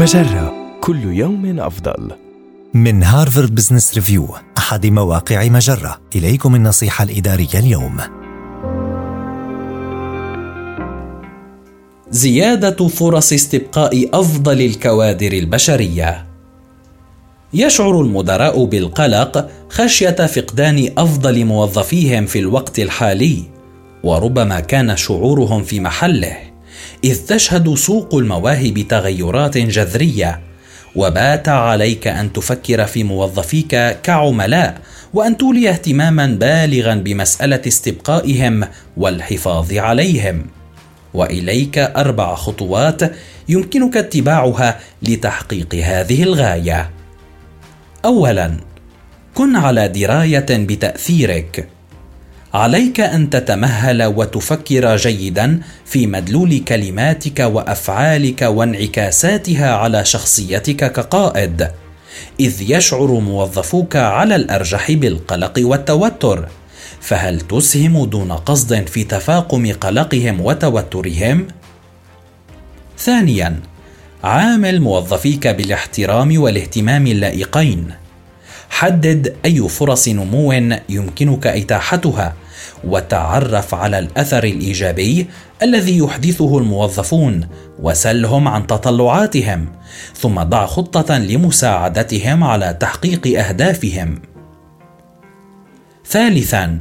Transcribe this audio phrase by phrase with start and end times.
[0.00, 2.10] مجرة كل يوم أفضل.
[2.74, 4.28] من هارفارد بزنس ريفيو
[4.58, 6.00] أحد مواقع مجرة.
[6.16, 7.96] إليكم النصيحة الإدارية اليوم.
[12.10, 16.26] زيادة فرص استبقاء أفضل الكوادر البشرية.
[17.54, 23.42] يشعر المدراء بالقلق خشية فقدان أفضل موظفيهم في الوقت الحالي
[24.04, 26.49] وربما كان شعورهم في محله.
[27.04, 30.40] إذ تشهد سوق المواهب تغيرات جذرية.
[30.96, 34.80] وبات عليك أن تفكر في موظفيك كعملاء
[35.14, 38.64] وأن تولي اهتماما بالغا بمسألة استبقائهم
[38.96, 40.46] والحفاظ عليهم.
[41.14, 43.00] وإليك أربع خطوات
[43.48, 46.90] يمكنك اتباعها لتحقيق هذه الغاية.
[48.04, 48.56] اولا
[49.34, 51.68] كن على دراية بتأثيرك.
[52.54, 61.70] عليك أن تتمهل وتفكر جيدا في مدلول كلماتك وأفعالك وانعكاساتها على شخصيتك كقائد.
[62.40, 66.48] إذ يشعر موظفوك على الأرجح بالقلق والتوتر.
[67.00, 71.46] فهل تسهم دون قصد في تفاقم قلقهم وتوترهم؟
[72.98, 73.60] ثانيا
[74.24, 77.99] عامل موظفيك بالاحترام والاهتمام اللائقين.
[78.80, 80.52] حدد أي فرص نمو
[80.88, 82.34] يمكنك إتاحتها
[82.84, 85.26] وتعرف على الأثر الإيجابي
[85.62, 89.68] الذي يحدثه الموظفون وسلهم عن تطلعاتهم
[90.16, 94.22] ثم ضع خطة لمساعدتهم على تحقيق أهدافهم.
[96.06, 96.80] ثالثا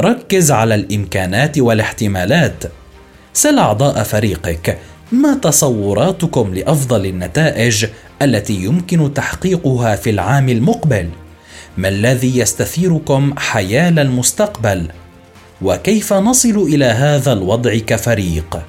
[0.00, 2.64] ركز على الإمكانات والاحتمالات.
[3.32, 4.78] سل أعضاء فريقك
[5.12, 7.86] ما تصوراتكم لأفضل النتائج
[8.22, 11.08] التي يمكن تحقيقها في العام المقبل؟
[11.78, 14.88] ما الذي يستثيركم حيال المستقبل؟
[15.62, 18.62] وكيف نصل إلى هذا الوضع كفريق؟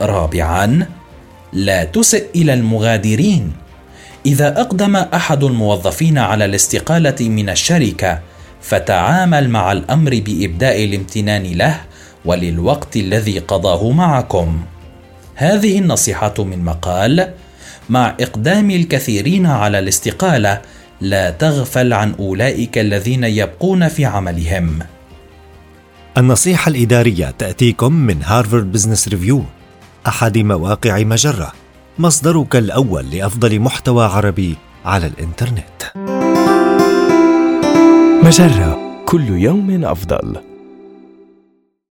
[0.00, 0.86] رابعا
[1.52, 3.52] لا تسئ إلى المغادرين.
[4.26, 8.20] إذا أقدم أحد الموظفين على الاستقالة من الشركة
[8.60, 11.80] فتعامل مع الأمر بإبداء الامتنان له
[12.24, 14.62] وللوقت الذي قضاه معكم.
[15.34, 17.32] هذه النصيحة من مقال
[17.88, 20.60] مع إقدام الكثيرين على الاستقالة
[21.00, 24.78] لا تغفل عن أولئك الذين يبقون في عملهم
[26.18, 29.42] النصيحة الإدارية تأتيكم من هارفارد بزنس ريفيو
[30.06, 31.52] أحد مواقع مجرة
[31.98, 35.82] مصدرك الأول لأفضل محتوى عربي على الإنترنت
[38.22, 40.55] مجرة كل يوم أفضل.